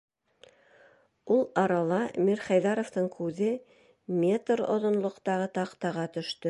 Ул 1.35 1.43
арала 1.63 1.99
Мирхәйҙәровтың 2.29 3.11
күҙе 3.19 3.53
метр 4.25 4.69
оҙонлоҡтағы 4.79 5.51
таҡтаға 5.61 6.13
төштө. 6.17 6.39